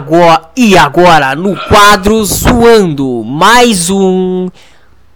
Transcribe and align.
Agora, 0.00 0.48
e 0.56 0.78
agora, 0.78 1.36
no 1.36 1.54
quadro 1.54 2.24
Zoando, 2.24 3.22
mais 3.22 3.90
um 3.90 4.48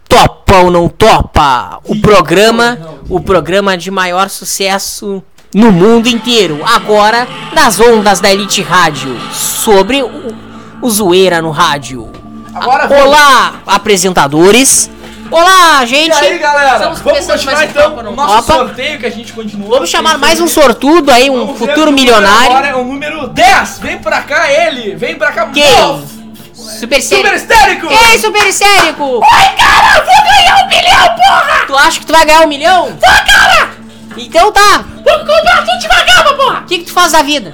Topa 0.07 0.57
ou 0.57 0.69
Não 0.69 0.87
Topa, 0.87 1.79
o 1.85 1.99
programa, 1.99 2.77
o 3.09 3.19
programa 3.19 3.75
de 3.75 3.89
maior 3.89 4.29
sucesso 4.29 5.23
no 5.51 5.71
mundo 5.71 6.07
inteiro, 6.07 6.61
agora 6.63 7.27
nas 7.51 7.79
ondas 7.79 8.19
da 8.19 8.31
Elite 8.31 8.61
Rádio, 8.61 9.19
sobre 9.33 10.03
o, 10.03 10.35
o 10.79 10.87
Zoeira 10.87 11.41
no 11.41 11.49
rádio. 11.49 12.07
Agora. 12.53 12.87
Olá, 13.03 13.55
apresentadores. 13.65 14.87
Olá, 15.35 15.83
gente. 15.83 16.15
E 16.15 16.27
aí, 16.27 16.37
galera? 16.39 16.75
Estamos 16.77 16.99
Vamos 17.01 17.25
continuar 17.25 17.55
mais 17.55 17.69
então 17.69 17.97
o 17.97 18.15
nosso 18.15 18.47
Topa. 18.47 18.53
sorteio 18.53 18.99
que 18.99 19.05
a 19.05 19.09
gente 19.09 19.33
continuou. 19.33 19.69
Vamos 19.69 19.89
chamar 19.89 20.17
mais 20.17 20.39
um 20.39 20.47
sortudo 20.47 21.11
aí, 21.11 21.29
um 21.29 21.39
Vamos 21.47 21.59
futuro 21.59 21.89
o 21.89 21.93
milionário. 21.93 22.51
Agora 22.51 22.67
é 22.67 22.75
o 22.75 22.85
número 22.85 23.27
10. 23.27 23.79
Vem 23.79 23.97
pra 23.97 24.21
cá 24.21 24.49
ele. 24.49 24.95
Vem 24.95 25.15
pra 25.15 25.33
cá. 25.33 25.47
Quem? 25.47 26.07
Super 26.53 27.01
Super 27.01 27.01
sério. 27.01 27.35
histérico. 27.35 27.87
Ei, 27.91 28.17
super! 28.17 28.41
Ai, 28.41 29.55
cara, 29.57 29.97
eu 29.97 30.05
vou 30.05 30.23
ganhar 30.23 30.63
um 30.63 30.69
milhão, 30.69 31.15
porra. 31.17 31.65
Tu 31.67 31.75
acha 31.75 31.99
que 31.99 32.05
tu 32.05 32.13
vai 32.13 32.25
ganhar 32.25 32.41
um 32.41 32.47
milhão? 32.47 32.85
Vou, 32.85 32.99
cara. 32.99 33.71
Então 34.15 34.53
tá. 34.53 34.85
Vou 35.03 35.19
comprar 35.19 35.65
tudo 35.65 35.79
de 35.79 35.87
gama, 35.89 36.33
porra. 36.37 36.59
O 36.61 36.65
que, 36.65 36.79
que 36.79 36.85
tu 36.85 36.93
faz 36.93 37.11
da 37.11 37.21
vida? 37.21 37.51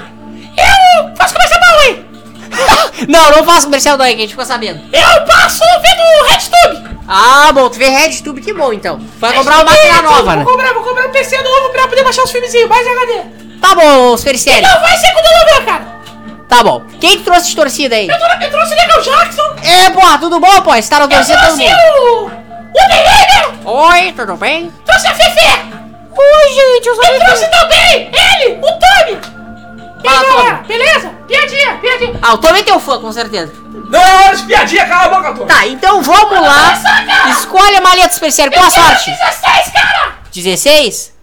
Eu 0.55 1.15
faço 1.15 1.33
comercial 1.33 1.59
pra 1.59 1.77
Oi. 1.87 2.05
Não, 3.09 3.31
não 3.31 3.43
faço 3.43 3.65
comercial 3.65 3.97
daí, 3.97 4.13
que 4.13 4.19
a 4.19 4.21
gente 4.21 4.31
ficou 4.31 4.45
sabendo. 4.45 4.81
Eu 4.93 5.25
passo 5.25 5.63
vendo 5.81 6.29
RedTube. 6.29 7.00
Ah, 7.13 7.51
bom, 7.53 7.67
tu 7.69 7.77
vê 7.77 7.89
RedTube, 7.89 8.39
que 8.41 8.53
bom 8.53 8.71
então. 8.71 8.97
Vai 9.19 9.33
comprar 9.33 9.55
uma 9.55 9.65
máquina 9.65 10.01
nova, 10.01 10.35
né? 10.37 10.43
Vou 10.45 10.53
comprar, 10.53 10.73
vou 10.73 10.81
comprar 10.83 11.07
um 11.07 11.11
PC 11.11 11.41
novo 11.41 11.69
pra 11.71 11.85
poder 11.89 12.03
baixar 12.05 12.23
os 12.23 12.31
filmezinhos, 12.31 12.69
mais 12.69 12.87
HD. 12.87 13.21
Tá 13.59 13.75
bom, 13.75 14.15
super 14.17 14.37
sério. 14.39 14.61
Não 14.67 14.79
vai 14.79 14.95
ser 14.97 15.07
eu 15.07 15.55
ver, 15.55 15.65
cara. 15.65 15.85
Tá 16.47 16.63
bom. 16.63 16.81
Quem 17.01 17.17
que 17.17 17.23
trouxe 17.23 17.49
de 17.49 17.55
torcida 17.57 17.95
aí? 17.97 18.07
Eu, 18.07 18.17
trou- 18.17 18.41
eu 18.41 18.49
trouxe 18.51 18.73
o 18.73 18.77
Legal 18.77 19.01
Jackson. 19.01 19.55
É, 19.63 19.89
porra, 19.89 20.17
tudo 20.19 20.39
bom, 20.39 20.61
pô? 20.61 20.73
Está 20.75 20.99
na 20.99 21.05
Eu 21.05 21.09
torcida 21.09 21.37
todo 21.37 21.47
trouxe 21.47 21.63
mundo. 21.63 21.77
o... 21.99 22.25
O 22.27 22.87
Neymar. 22.87 23.51
Oi, 23.65 24.11
tudo 24.13 24.35
bem? 24.37 24.71
Trouxe 24.85 25.07
a 25.07 25.13
Fefe. 25.13 25.45
Oi, 26.17 26.53
gente, 26.53 26.87
eu 26.87 26.95
sou 26.95 27.03
Eu 27.05 27.19
trouxe 27.19 27.47
também 27.49 28.09
ele, 28.13 28.59
o 28.61 28.61
Tommy. 28.61 29.40
Fala, 30.03 30.53
beleza? 30.67 31.09
Piadinha, 31.27 31.77
piadinha. 31.77 32.19
Ah, 32.21 32.33
o 32.33 32.37
Tommy 32.37 32.59
é 32.59 32.63
teu 32.63 32.79
fã, 32.79 32.99
com 32.99 33.11
certeza. 33.11 33.53
Não 33.89 33.99
é 33.99 34.25
hora 34.25 34.35
de 34.35 34.43
piadinha, 34.43 34.87
cala 34.87 35.05
a 35.05 35.09
boca, 35.09 35.33
Tommy. 35.33 35.47
Tá, 35.47 35.67
então 35.67 36.01
vamos 36.01 36.39
lá. 36.41 36.73
Escolhe 37.29 37.75
a 37.75 37.81
maleta 37.81 38.13
super 38.13 38.31
sério. 38.31 38.51
Boa 38.53 38.69
sorte. 38.69 39.11
16, 39.11 39.71
cara. 39.73 40.15
16? 40.33 41.13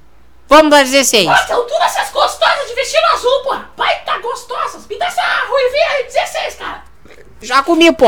Vamos 0.48 0.70
dar 0.70 0.84
16. 0.84 1.26
Nossa, 1.26 1.46
são 1.46 1.66
todas 1.66 1.96
essas 1.96 2.10
gostosas 2.10 2.68
de 2.68 2.74
vestido 2.74 3.04
azul, 3.12 3.42
porra. 3.42 3.70
Pai, 3.76 4.00
tá 4.06 4.18
gostosas. 4.18 4.86
Me 4.86 4.98
dá 4.98 5.06
essa 5.06 5.22
ruivinha 5.48 5.86
aí, 5.96 6.04
16, 6.04 6.54
cara. 6.54 6.82
Já 7.42 7.62
comi, 7.62 7.92
pô. 7.92 8.06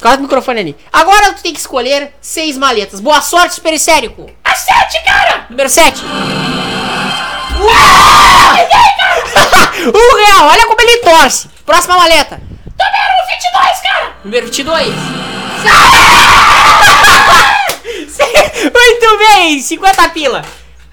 Coloca 0.00 0.18
o 0.18 0.22
microfone 0.22 0.60
ali. 0.60 0.76
Agora 0.92 1.32
tu 1.32 1.42
tem 1.42 1.52
que 1.52 1.60
escolher 1.60 2.14
seis 2.20 2.58
maletas. 2.58 2.98
Boa 3.00 3.20
sorte, 3.22 3.54
super 3.54 3.72
histérico. 3.72 4.28
A 4.42 4.54
7, 4.54 5.04
cara. 5.04 5.46
Número 5.48 5.68
7. 5.68 6.02
Um 9.88 10.16
real, 10.16 10.46
olha 10.48 10.66
como 10.66 10.80
ele 10.80 10.98
torce. 10.98 11.48
Próxima 11.66 11.96
maleta. 11.96 12.40
Número 12.78 13.26
22, 13.28 13.80
cara. 13.80 14.12
Número 14.24 14.46
22. 14.46 14.94
Muito 18.72 19.18
bem, 19.18 19.60
50 19.60 20.08
pila. 20.10 20.44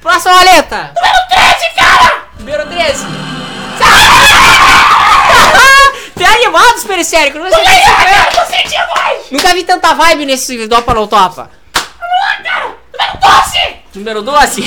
Próxima 0.02 0.34
maleta. 0.36 0.92
Número 0.96 1.20
13, 1.30 1.70
cara. 1.76 2.24
Número 2.40 2.66
13. 2.68 3.06
Tem 6.16 6.26
animado, 6.28 6.80
super 6.80 6.98
histérico. 7.00 7.40
Não 7.40 7.50
sei 7.50 7.66
se- 7.66 7.92
cara. 7.92 8.26
Tô 8.32 8.46
sentindo 8.46 8.88
mais. 8.96 9.32
Nunca 9.32 9.54
vi 9.54 9.64
tanta 9.64 9.94
vibe 9.94 10.26
nesse 10.26 10.68
Dopa 10.68 10.94
não 10.94 11.08
Topa. 11.08 11.50
Vamos 11.74 12.20
lá, 12.22 12.38
cara. 12.44 12.76
Número 12.94 13.18
12. 13.22 13.76
Número 13.96 14.22
12. 14.22 14.62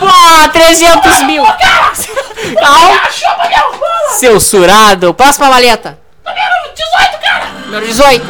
Pô, 0.00 0.48
300 0.52 1.22
mil. 1.22 1.44
Calma. 2.60 3.00
Seu 4.18 4.40
surado. 4.40 5.14
Próxima 5.14 5.48
maleta. 5.48 5.98
Número 6.24 6.74
18, 6.74 7.20
cara. 7.20 7.46
Número 7.66 7.86
18. 7.86 8.26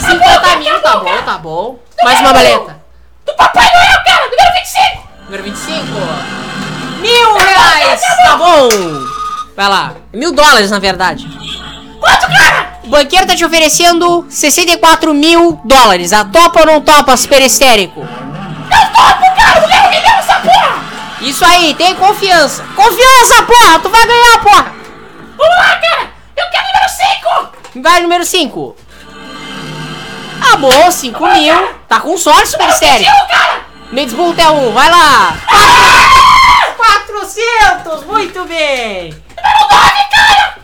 50 0.00 0.56
mil, 0.56 0.80
tá 0.80 0.96
bom, 0.96 1.22
tá 1.24 1.38
bom. 1.38 1.78
Mais 2.02 2.20
uma 2.20 2.32
maleta. 2.32 2.76
Do 3.24 3.34
Papai 3.34 3.64
Noel, 3.64 4.04
cara. 4.04 4.28
Número 4.28 4.52
25. 4.54 5.08
Número 5.24 5.42
25. 5.42 5.82
Mil 7.00 7.34
reais. 7.34 8.00
Tá 8.22 8.36
bom. 8.36 8.68
Vai 9.56 9.68
lá. 9.68 9.94
Mil 10.12 10.32
dólares, 10.32 10.70
na 10.70 10.78
verdade. 10.78 11.26
Quanto, 12.00 12.26
cara? 12.26 12.78
O 12.84 12.88
banqueiro 12.88 13.26
tá 13.26 13.34
te 13.34 13.44
oferecendo 13.44 14.26
64 14.28 15.14
mil 15.14 15.60
dólares. 15.64 16.12
A 16.12 16.24
topa 16.24 16.60
ou 16.60 16.66
não 16.66 16.80
topa, 16.80 17.16
super 17.16 17.40
histérico? 17.40 18.00
Eu 18.00 18.92
topo, 18.92 19.36
cara. 19.36 19.60
Eu 19.60 19.68
quero 19.68 19.88
milhão 19.90 20.18
essa 20.18 20.34
porra. 20.40 20.84
Isso 21.24 21.44
aí, 21.44 21.74
tem 21.74 21.94
confiança. 21.96 22.62
Confiança, 22.76 23.42
porra. 23.42 23.78
Tu 23.80 23.88
vai 23.88 24.06
ganhar, 24.06 24.38
porra. 24.42 24.72
Vamos 25.36 25.56
lá, 25.56 25.76
cara. 25.76 26.12
Eu 26.36 26.50
quero 26.50 26.66
número 26.66 26.88
5. 26.88 27.82
Vai 27.82 28.00
número 28.02 28.24
5. 28.24 28.76
Ah, 30.52 30.56
bom, 30.56 30.90
5 30.90 31.26
mil. 31.32 31.68
Tá 31.88 32.00
com 32.00 32.16
sorte, 32.18 32.48
super 32.48 32.70
sério. 32.72 33.06
cara. 33.28 33.60
Meio 33.90 34.08
até 34.32 34.50
um, 34.50 34.72
vai 34.72 34.90
lá. 34.90 35.36
400, 36.76 38.04
muito 38.04 38.44
bem. 38.44 39.14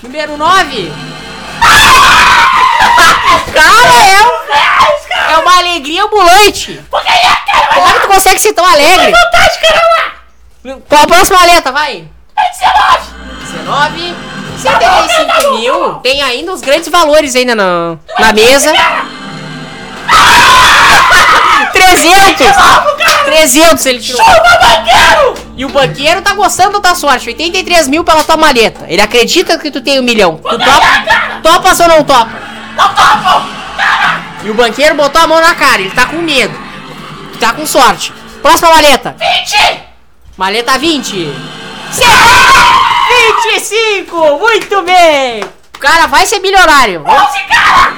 Número 0.02 0.36
9, 0.36 0.92
Cara, 3.52 3.94
é, 4.02 4.22
um- 4.22 5.32
é 5.32 5.38
uma 5.38 5.58
alegria 5.58 6.04
ambulante. 6.04 6.80
Vou 6.90 7.00
ganhar, 7.02 7.44
cara. 7.44 7.66
Vai 7.66 7.74
Como 7.74 7.88
é 7.88 7.92
que 7.92 8.00
tu 8.00 8.08
consegue 8.08 8.38
ser 8.40 8.52
tão 8.54 8.64
alegre? 8.64 9.12
vontade. 9.12 9.58
Qual 10.90 11.02
a 11.02 11.06
próxima 11.06 11.44
letra, 11.44 11.70
vai? 11.70 12.04
Número 12.36 12.50
19. 12.58 13.20
19, 13.40 14.14
75 14.58 15.58
mil. 15.58 15.94
Tem 16.02 16.20
ainda 16.20 16.52
os 16.52 16.60
grandes 16.60 16.88
valores 16.88 17.36
ainda 17.36 17.54
na, 17.54 17.96
na 18.18 18.32
mesa. 18.32 18.72
300! 21.72 22.46
300 23.24 23.86
ele 23.86 24.00
tirou. 24.00 24.24
Chupa, 24.24 24.58
banqueiro. 24.58 25.34
E 25.56 25.64
o 25.64 25.68
banqueiro 25.68 26.22
tá 26.22 26.34
gostando 26.34 26.80
da 26.80 26.96
sorte. 26.96 27.28
83 27.28 27.86
mil 27.86 28.02
pela 28.02 28.24
tua 28.24 28.36
maleta. 28.36 28.86
Ele 28.88 29.00
acredita 29.00 29.56
que 29.58 29.70
tu 29.70 29.80
tem 29.80 30.00
um 30.00 30.02
milhão. 30.02 30.38
Tu 30.38 30.58
topa? 30.58 31.40
Topas 31.40 31.78
ou 31.78 31.88
não 31.88 32.02
topa? 32.02 32.32
Não 32.76 32.88
topo. 32.88 33.46
E 34.42 34.50
o 34.50 34.54
banqueiro 34.54 34.96
botou 34.96 35.22
a 35.22 35.26
mão 35.28 35.40
na 35.40 35.54
cara. 35.54 35.80
Ele 35.80 35.90
tá 35.90 36.06
com 36.06 36.16
medo. 36.16 36.58
Tá 37.38 37.52
com 37.52 37.64
sorte. 37.64 38.12
Próxima 38.42 38.70
maleta. 38.70 39.14
20. 39.18 39.89
Maleta 40.36 40.78
20. 40.78 41.32
25. 43.42 44.38
Muito 44.38 44.82
bem. 44.82 45.42
O 45.74 45.78
cara 45.78 46.06
vai 46.06 46.26
ser 46.26 46.38
milionário. 46.40 47.04
11, 47.06 47.40
cara. 47.48 47.94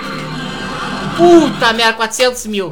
Puta 1.17 1.73
merda, 1.73 1.95
400 1.95 2.47
mil. 2.47 2.71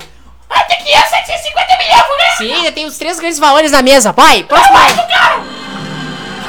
Vai 0.49 0.67
ter 0.67 0.77
500, 0.77 1.11
750 1.11 1.77
milhões, 1.79 2.07
vou 2.09 2.17
ganhar. 2.17 2.37
Sim, 2.39 2.53
ainda 2.55 2.73
tem 2.73 2.87
os 2.87 2.97
três 2.99 3.19
grandes 3.21 3.39
valores 3.39 3.71
na 3.73 3.83
mesa. 3.83 4.13
Vai, 4.13 4.43
próxima 4.45 4.79
maleta. 4.79 5.03
cara. 5.07 5.41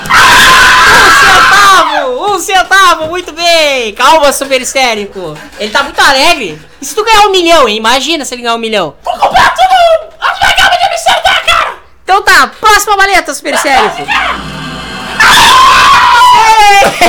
Um 0.10 1.20
centavo! 1.20 2.34
Um 2.36 2.40
centavo! 2.40 3.08
Muito 3.08 3.32
bem! 3.34 3.94
Calma, 3.94 4.32
super 4.34 4.62
histérico! 4.62 5.38
Ele 5.60 5.72
tá 5.72 5.84
muito 5.84 6.00
alegre! 6.00 6.60
E 6.82 6.86
se 6.86 6.96
tu 6.96 7.04
ganhar 7.04 7.28
um 7.28 7.32
milhão, 7.32 7.68
hein? 7.70 7.78
Imagina 7.78 8.26
se 8.26 8.34
ele 8.34 8.42
ganhar 8.42 8.56
um 8.56 8.60
milhão! 8.60 8.96
Vou 9.04 9.14
comprar 9.18 9.54
tudo. 9.54 10.14
As 10.20 10.40
gama 10.40 10.78
de 10.78 10.84
absurdo, 10.86 11.22
tá, 11.24 11.34
cara. 11.46 11.74
Então 12.04 12.22
tá, 12.24 12.50
próxima 12.60 12.98
maleta, 12.98 13.34
super 13.34 13.54
histérico! 13.54 14.02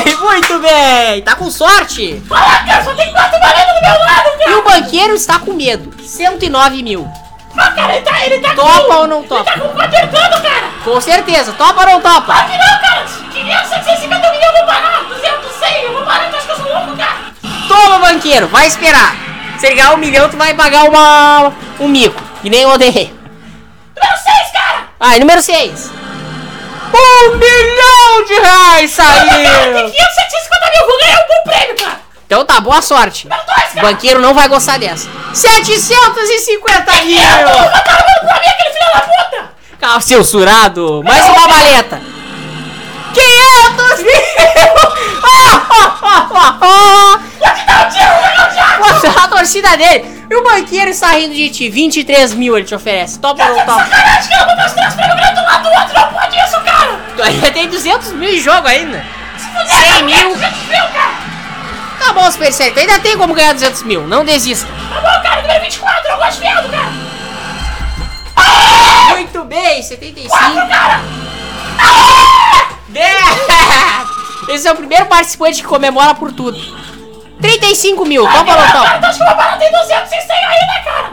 Ei, 0.05 0.17
muito 0.17 0.59
bem! 0.61 1.23
Tá 1.23 1.35
com 1.35 1.51
sorte! 1.51 2.23
Fala, 2.29 2.65
cara. 2.65 2.85
Só 2.85 2.95
tem 2.95 3.11
quatro 3.13 3.39
baletas 3.41 3.75
do 3.75 3.81
meu 3.81 3.99
lado, 3.99 4.29
E 4.41 4.45
cara. 4.45 4.59
o 4.59 4.63
banqueiro 4.63 5.15
está 5.15 5.39
com 5.39 5.53
medo! 5.53 5.93
109 6.05 6.83
mil! 6.83 7.09
Ah, 7.57 7.71
cara, 7.73 7.97
ele 7.97 8.03
tá, 8.05 8.25
ele 8.27 8.39
tá 8.41 8.55
Topa 8.55 8.85
com... 8.85 8.93
ou 8.95 9.07
não 9.07 9.23
topa? 9.25 9.51
Ele 9.53 9.61
tá 9.61 10.29
com 10.31 10.39
o 10.39 10.43
cara. 10.43 10.67
Com 10.85 11.01
certeza! 11.01 11.53
Topa 11.53 11.81
ou 11.81 11.87
não 11.87 12.01
topa? 12.01 12.33
Aqui 12.33 12.57
não, 12.57 12.81
cara. 12.81 13.05
500, 13.33 13.69
750 13.69 14.31
milhões 14.31 14.45
eu 14.47 14.53
vou 14.55 14.67
parar. 14.67 15.03
200, 15.09 15.53
100. 15.59 15.83
Eu 15.85 15.93
vou 15.93 16.03
parar. 16.03 16.31
Tu 16.31 16.37
acha 16.37 16.47
que 16.47 16.53
eu 16.53 16.57
sou 16.57 16.73
louco, 16.73 16.97
cara? 16.97 17.17
Toma, 17.69 17.99
banqueiro! 17.99 18.49
Vai 18.49 18.67
esperar! 18.67 19.15
Se 19.59 19.67
ele 19.67 19.75
ganhar 19.77 19.93
um 19.95 19.99
milhão, 19.99 20.29
tu 20.31 20.37
vai 20.37 20.55
pagar 20.55 20.85
uma... 20.85 21.53
um 21.79 21.89
mico! 21.89 22.23
Que 22.43 22.49
nem 22.51 22.63
eu 22.63 22.71
odeio! 22.71 23.22
Ai, 25.05 25.19
número 25.19 25.43
6. 25.43 25.91
Um 26.95 27.37
milhão 27.37 28.25
de 28.25 28.35
reais 28.35 28.89
saiu! 28.93 29.73
Meu 29.73 29.91
Deus, 29.91 30.15
750 30.15 30.71
mil, 30.71 30.87
vou 30.87 30.99
ganhar 31.01 31.19
um 31.19 31.27
bom 31.27 31.51
prêmio, 31.51 31.77
cara! 31.77 32.01
Então 32.25 32.45
tá, 32.45 32.61
boa 32.61 32.81
sorte. 32.81 33.27
Número 33.27 33.43
O 33.79 33.81
banqueiro 33.81 34.21
não 34.21 34.33
vai 34.33 34.47
gostar 34.47 34.79
dessa. 34.79 35.09
750 35.35 36.93
mil! 37.05 37.19
Eu 37.19 37.49
vou 37.49 37.63
matar 37.63 37.99
o 37.99 38.27
pra 38.27 38.41
mim, 38.41 38.47
aquele 38.47 38.71
filho 38.75 38.93
da 38.95 39.01
puta! 39.01 39.51
Calma, 39.81 40.01
censurado. 40.01 41.03
Mais 41.03 41.25
uma 41.25 41.49
maleta. 41.49 42.01
500 43.13 44.05
mil! 44.05 44.13
Oh, 45.25 45.59
oh, 45.75 46.55
oh, 46.63 47.19
Vou 47.39 47.55
te 47.55 47.67
dar 47.67 47.87
um 47.87 47.91
tiro, 47.91 48.55
Jackson! 48.55 49.21
A 49.21 49.29
torcida 49.29 49.77
dele. 49.77 50.23
E 50.31 50.35
o 50.35 50.43
banqueiro 50.43 50.91
está 50.91 51.11
rindo 51.11 51.35
de 51.35 51.51
ti. 51.51 51.69
23 51.69 52.33
mil 52.35 52.57
ele 52.57 52.65
te 52.65 52.75
oferece. 52.75 53.19
Topa 53.19 53.45
ou 53.45 53.51
não 53.51 53.67
topa? 53.67 53.85
Sacanagem, 53.85 54.42
cara, 54.63 54.67
os 54.67 54.73
três 54.73 54.95
programas 54.95 55.35
do 55.35 55.43
lado 55.45 55.63
do 55.63 55.69
outro, 55.71 56.01
não 56.01 56.13
pode 56.13 56.37
isso, 56.37 56.61
cara! 56.61 57.01
Tu 57.17 57.23
ainda 57.23 57.51
tem 57.51 57.69
200 57.69 58.13
mil 58.13 58.31
em 58.31 58.41
jogo 58.41 58.69
ainda. 58.69 59.05
Se 59.37 59.47
fuder, 59.49 59.67
100 59.69 59.89
cara, 59.89 60.03
mil. 60.05 60.35
200 60.35 60.59
mil, 60.63 60.85
cara! 60.89 61.13
Tá 61.99 62.13
bom, 62.13 62.31
Super. 62.31 62.53
Tu 62.53 62.81
ainda 62.81 62.99
tem 63.01 63.17
como 63.17 63.35
ganhar 63.35 63.53
200 63.53 63.83
mil. 63.85 64.07
Não 64.07 64.25
desista. 64.25 64.67
Tá 64.67 65.01
bom, 65.01 65.23
cara, 65.23 65.43
número 65.43 65.61
24, 65.63 66.11
eu 66.11 66.17
gosto 66.17 66.35
de 66.35 66.41
vendo, 66.41 66.69
cara! 66.71 67.13
Muito 69.11 69.45
bem, 69.45 69.83
75. 69.83 70.29
4, 70.29 70.69
cara! 70.69 71.01
10. 72.89 73.13
Esse 74.49 74.69
é 74.69 74.73
o 74.73 74.77
primeiro 74.77 75.07
participante 75.07 75.63
que 75.63 75.69
comemora 75.69 76.15
por 76.15 76.33
tudo. 76.33 76.59
35 77.41 78.05
mil. 78.05 78.23
Topa 78.25 78.39
ou 78.39 78.45
não 78.45 78.55
Cara, 78.55 78.73
topa? 78.73 78.99
tu 78.99 79.07
acha 79.07 79.19
que 79.19 79.33
o 79.33 79.37
bala 79.37 79.57
tem 79.57 79.71
200 79.71 80.13
e 80.13 80.21
100 80.21 80.37
ainda, 80.45 80.85
cara? 80.85 81.11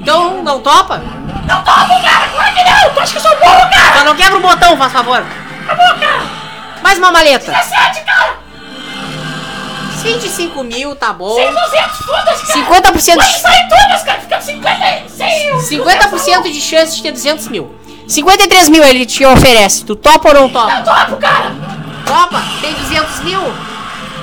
Então 0.00 0.42
não 0.42 0.60
topa? 0.60 1.02
Não 1.46 1.62
topo, 1.62 2.02
cara, 2.02 2.28
claro 2.28 2.54
que 2.54 2.64
não! 2.64 2.94
Tu 2.94 3.00
acha 3.00 3.12
que 3.12 3.18
eu 3.18 3.22
sou 3.22 3.36
burro, 3.38 3.70
cara? 3.70 3.98
Só 3.98 4.04
não 4.04 4.14
quebra 4.16 4.38
o 4.38 4.40
botão, 4.40 4.76
faz 4.76 4.92
favor. 4.92 5.24
Tá 5.66 5.74
bom, 5.74 5.98
cara! 6.00 6.22
Mais 6.82 6.98
uma 6.98 7.10
maleta. 7.10 7.52
17, 7.52 8.00
cara! 8.04 8.44
25 10.02 10.64
mil, 10.64 10.94
tá 10.94 11.12
bom. 11.12 11.34
100, 11.34 11.50
200, 11.54 11.96
foda-se, 11.98 12.46
cara! 12.46 12.82
50% 12.82 13.14
Pode 13.14 13.32
de, 13.32 13.40
sair 13.40 13.68
todas, 13.68 14.02
cara! 14.02 14.20
Fica 14.20 14.40
50, 14.40 15.08
100, 15.08 15.58
50% 15.80 16.42
de 16.52 16.60
chance 16.60 16.96
de 16.96 17.02
ter 17.02 17.12
200 17.12 17.48
mil. 17.48 17.74
53 18.06 18.68
mil 18.68 18.84
ele 18.84 19.06
te 19.06 19.24
oferece. 19.24 19.84
Tu 19.84 19.96
topa 19.96 20.28
ou 20.28 20.34
não 20.34 20.48
topa? 20.50 20.74
Não 20.74 20.82
topo, 20.82 21.16
cara! 21.16 21.52
Topa? 22.06 22.42
Tem 22.60 22.74
200 22.74 23.20
mil? 23.20 23.40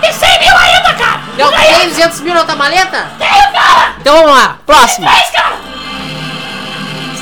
Tem 0.02 0.14
100 0.14 0.40
mil 0.40 0.56
ainda, 0.56 0.94
cara! 0.94 1.22
Não, 1.38 1.52
tem 1.52 1.90
200 1.90 2.20
mil 2.22 2.34
na 2.34 2.42
outra 2.42 2.56
maleta? 2.56 3.08
Tenho, 3.18 3.52
cara! 3.52 3.96
Então 4.00 4.16
vamos 4.18 4.32
lá. 4.32 4.58
Próximo. 4.66 5.08
10, 5.10 5.30
cara! 5.32 5.41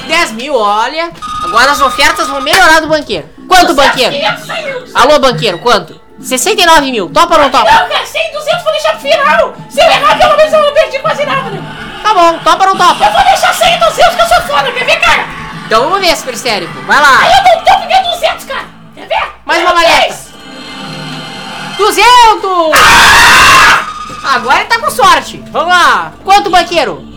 10 0.10 0.32
mil, 0.32 0.56
olha. 0.56 1.12
Agora 1.44 1.72
as 1.72 1.80
ofertas 1.82 2.28
vão 2.28 2.42
melhorar 2.42 2.80
do 2.82 2.88
banqueiro. 2.88 3.30
Quanto, 3.48 3.74
banqueiro? 3.76 4.12
500, 4.12 4.46
100 4.46 4.64
mil! 4.66 4.84
Alô, 4.96 5.20
banqueiro, 5.20 5.60
quanto? 5.60 6.02
69 6.20 6.92
mil. 6.92 7.10
Topa 7.10 7.36
ou 7.36 7.42
não 7.44 7.50
topa? 7.52 7.72
Não, 7.72 7.88
cara, 7.88 8.06
100, 8.06 8.32
200 8.34 8.64
vou 8.64 8.72
deixar 8.74 8.92
pro 8.92 9.00
final! 9.02 9.54
Se 9.70 9.80
eu 9.80 9.86
errar, 9.86 10.18
pelo 10.18 10.36
menos 10.36 10.52
eu 10.54 10.62
não 10.66 10.74
perdi 10.74 11.00
quase 11.00 11.26
nada, 11.26 11.50
né? 11.52 11.62
Tá 12.02 12.14
bom, 12.14 12.40
topa 12.40 12.66
ou 12.68 12.76
não 12.76 12.86
Eu 12.86 12.94
topa? 12.96 13.10
vou 13.12 13.24
deixar 13.24 13.54
100 13.54 13.76
e 13.76 13.78
200 13.78 14.16
que 14.16 14.22
eu 14.22 14.28
sou 14.28 14.42
foda, 14.42 14.72
quer 14.72 14.86
ver, 14.86 15.00
cara? 15.00 15.26
Então 15.68 15.84
vamos 15.84 16.00
ver, 16.00 16.16
Super 16.18 16.36
Sérico. 16.36 16.82
Vai 16.82 16.98
Aí 16.98 17.04
lá. 17.04 17.38
eu 17.38 17.44
dou 17.44 17.62
um 17.62 17.66
topo 17.66 17.88
ganho 17.88 18.04
200, 18.16 18.46
cara! 18.46 18.66
Quer 18.96 19.08
ver? 19.08 19.32
Mais 19.46 19.62
uma 19.62 19.74
maleta. 19.76 20.00
10. 20.02 20.30
200! 21.78 22.10
Agora 24.24 24.60
ele 24.60 24.66
tá 24.70 24.80
com 24.80 24.90
sorte. 24.92 25.38
Vamos 25.52 25.70
lá. 25.70 26.12
Quanto, 26.26 26.50
banqueiro? 26.50 27.08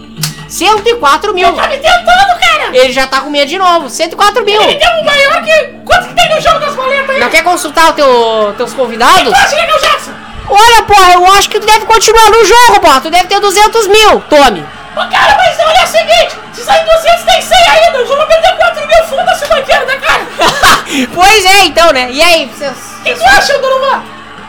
104 0.53 1.33
mil. 1.33 1.51
Tá 1.55 1.67
me 1.67 1.79
tentando, 1.79 2.39
cara! 2.39 2.77
Ele 2.77 2.93
já 2.93 3.07
tá 3.07 3.21
com 3.21 3.31
medo 3.31 3.49
de 3.49 3.57
novo. 3.59 3.89
104 3.89 4.45
mil. 4.45 4.61
Ele 4.61 4.75
deu 4.75 4.91
um 4.91 5.05
maior 5.05 5.43
que... 5.43 5.53
Quanto 5.85 6.09
que 6.09 6.15
tem 6.15 6.29
no 6.29 6.41
jogo 6.41 6.59
das 6.59 6.77
maletas 6.77 7.11
aí? 7.11 7.21
Não 7.21 7.31
quer 7.31 7.43
consultar 7.43 7.91
o 7.91 7.93
teu, 7.95 8.55
teus 8.59 8.75
convidados? 8.75 9.33
Acha 9.33 9.57
que 9.57 9.63
é 9.63 9.75
o 9.75 9.81
Jackson? 9.81 10.13
Olha, 10.51 10.83
porra, 10.83 11.13
eu 11.15 11.27
acho 11.33 11.49
que 11.49 11.59
tu 11.59 11.67
deve 11.67 11.87
continuar 11.87 12.31
no 12.31 12.45
jogo, 12.45 12.81
porra. 12.81 13.01
Tu 13.01 13.11
deve 13.11 13.25
ter 13.29 13.41
200 13.41 13.87
mil. 13.87 14.21
Tome. 14.29 14.67
Ô, 14.95 15.01
cara, 15.11 15.39
mas 15.39 15.59
olha 15.59 15.85
o 15.85 15.87
seguinte, 15.87 16.37
se 16.53 16.63
sair 16.63 16.85
200 16.85 17.23
tem 17.25 17.41
100 17.41 17.59
ainda, 17.71 17.99
eu 17.99 18.07
já 18.07 18.15
vou 18.15 18.27
perder 18.27 18.57
4 18.59 18.87
mil, 18.87 19.05
foda-se 19.05 19.45
o 19.47 19.49
banqueiro, 19.49 19.87
né, 19.87 19.97
cara? 19.97 20.27
pois 21.15 21.45
é, 21.47 21.65
então, 21.65 21.93
né? 21.93 22.09
E 22.11 22.21
aí, 22.21 22.47
vocês... 22.47 22.73
O 23.01 23.03
que 23.03 23.15
tu 23.15 23.25
acha, 23.25 23.59
Donovan? 23.59 24.03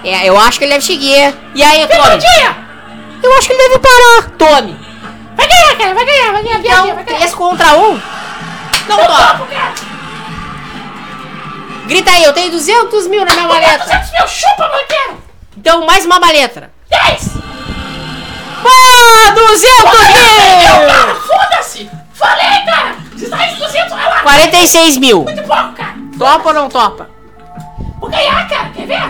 É, 0.03 0.25
eu 0.25 0.37
acho 0.37 0.59
que 0.59 0.65
ele 0.65 0.73
deve 0.73 0.85
seguir. 0.85 1.33
E 1.55 1.63
aí, 1.63 1.87
Tome? 1.87 2.21
Eu 3.23 3.37
acho 3.37 3.47
que 3.47 3.53
ele 3.53 3.69
deve 3.69 3.79
parar. 3.79 4.29
Tome. 4.37 4.92
Vai 5.35 5.47
ganhar, 5.47 5.77
cara, 5.77 5.93
vai 5.93 6.05
ganhar, 6.05 6.31
vai 6.31 6.43
ganhar, 6.43 6.59
Então, 6.59 6.95
vai 6.95 7.03
ganhar. 7.03 7.17
3 7.19 7.33
contra 7.35 7.75
1. 7.77 8.01
Não 8.87 8.99
Eu 8.99 9.07
topa. 9.07 9.27
topo, 9.37 9.45
cara. 9.51 9.73
Grita 11.85 12.11
aí, 12.11 12.23
eu 12.23 12.33
tenho 12.33 12.51
200 12.51 13.07
mil 13.07 13.25
na 13.25 13.33
minha 13.33 13.47
maleta. 13.47 13.83
200 13.83 14.11
mil, 14.11 14.27
chupa, 14.27 14.67
banqueiro. 14.69 15.23
Então, 15.57 15.85
mais 15.85 16.05
uma 16.05 16.19
maleta. 16.19 16.71
10. 16.89 17.29
Ah, 18.65 19.31
200 19.35 19.83
Meu, 19.83 19.91
cara, 20.87 21.05
mil! 21.07 21.15
foda-se. 21.15 21.89
Falei, 22.13 22.61
cara. 22.65 22.95
Se 23.17 23.27
sair 23.27 23.55
200, 23.55 23.89
vai 23.93 24.09
lá. 24.09 24.21
46 24.21 24.97
mil. 24.97 25.23
Muito 25.23 25.43
pouco, 25.43 25.73
cara. 25.73 25.95
Topa 26.17 26.47
ou 26.49 26.53
não 26.53 26.69
topa? 26.69 27.09
Vou 27.99 28.09
ganhar, 28.09 28.47
cara, 28.47 28.69
quer 28.69 28.85
ver? 28.87 29.01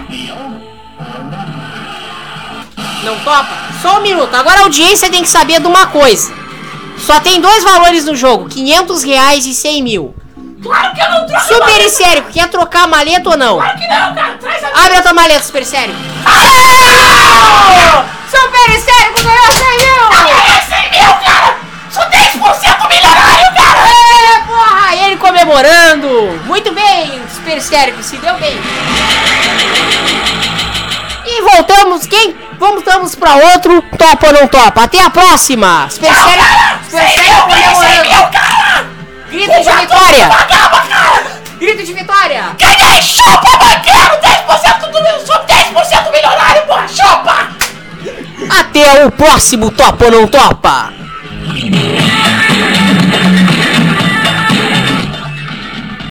Não 3.03 3.17
topa? 3.19 3.49
Só 3.83 3.99
um 3.99 4.01
minuto. 4.01 4.33
Agora 4.33 4.61
a 4.61 4.63
audiência 4.63 5.09
tem 5.09 5.21
que 5.21 5.27
saber 5.27 5.59
de 5.59 5.67
uma 5.67 5.87
coisa. 5.87 6.33
Só 6.97 7.19
tem 7.19 7.41
dois 7.41 7.65
valores 7.65 8.05
no 8.05 8.15
jogo: 8.15 8.47
500 8.47 9.03
reais 9.03 9.45
e 9.45 9.53
100 9.53 9.83
mil. 9.83 10.15
Claro 10.63 10.95
que 10.95 11.01
eu 11.01 11.11
não 11.11 11.27
troco. 11.27 11.43
Super 11.45 11.59
maleta. 11.59 11.89
Sérico, 11.89 12.31
quer 12.31 12.47
trocar 12.47 12.83
a 12.83 12.87
maleta 12.87 13.29
ou 13.31 13.37
não? 13.37 13.57
Claro 13.57 13.77
que 13.77 13.87
não, 13.87 14.15
cara. 14.15 14.37
Traz 14.39 14.63
a 14.63 14.67
Abre 14.85 14.95
a 14.95 15.01
tua 15.01 15.13
maleta, 15.13 15.43
Super 15.43 15.65
Sérico. 15.65 15.99
Ah! 16.25 18.05
Super 18.31 18.79
Sérico 18.79 19.21
ganhou 19.21 19.51
100 19.51 19.77
mil! 19.77 20.09
Ganhei 20.09 20.61
100 20.61 20.91
mil, 20.91 21.13
cara. 21.15 21.57
Sou 21.91 22.03
10% 22.03 22.87
milionário, 22.87 23.53
cara. 23.53 23.89
É, 23.89 24.39
porra! 24.47 24.95
Ele 24.95 25.17
comemorando! 25.17 26.41
Muito 26.45 26.71
bem, 26.71 27.21
Super 27.35 27.61
Sérico, 27.61 28.01
se 28.01 28.15
deu 28.15 28.35
bem. 28.35 28.57
E 31.25 31.41
voltamos, 31.41 32.07
quem? 32.07 32.42
Voltamos 32.59 33.15
pra 33.15 33.35
outro, 33.35 33.81
topa 33.97 34.27
ou 34.27 34.33
não 34.33 34.47
topa? 34.47 34.83
Até 34.83 35.03
a 35.03 35.09
próxima! 35.09 35.87
Super 35.89 36.13
Sérico, 36.13 36.45
Super 36.85 37.01
100 37.01 37.15
Sérico 37.15 37.47
mil, 37.47 37.47
ganhei 37.47 37.75
100 37.75 38.03
comemorando! 38.03 39.03
Grito 39.29 39.53
de 39.63 39.71
vitória! 39.81 40.29
Grito 41.59 41.83
de 41.83 41.93
vitória! 41.93 42.43
Ganhei, 42.59 43.01
chupa, 43.01 43.57
banqueiro. 43.57 44.19
10% 44.21 44.91
do 44.91 45.01
meu. 45.01 45.25
Sou 45.25 45.35
10% 45.45 46.11
milionário, 46.11 46.61
porra. 46.67 46.87
Chupa. 46.87 47.47
Até 48.59 49.05
o 49.05 49.11
próximo 49.11 49.71
Topa 49.71 50.05
ou 50.05 50.11
não 50.11 50.27
Topa! 50.27 51.02